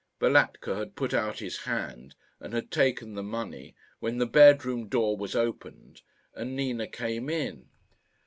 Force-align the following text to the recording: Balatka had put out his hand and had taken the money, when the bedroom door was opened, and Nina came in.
Balatka 0.19 0.75
had 0.77 0.95
put 0.95 1.13
out 1.13 1.37
his 1.37 1.59
hand 1.59 2.15
and 2.39 2.55
had 2.55 2.71
taken 2.71 3.13
the 3.13 3.21
money, 3.21 3.75
when 3.99 4.17
the 4.17 4.25
bedroom 4.25 4.87
door 4.87 5.15
was 5.15 5.35
opened, 5.35 6.01
and 6.33 6.55
Nina 6.55 6.87
came 6.87 7.29
in. 7.29 7.69